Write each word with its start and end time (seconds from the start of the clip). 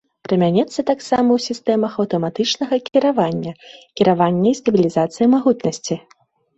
Прымяняецца 0.27 0.85
таксама 0.91 1.23
ў 1.33 1.39
сістэмах 1.49 1.91
аўтаматычнага 2.05 2.75
кіравання, 2.89 3.51
кіравання 3.97 4.47
і 4.53 4.59
стабілізацыі 4.65 5.33
магутнасці. 5.39 6.05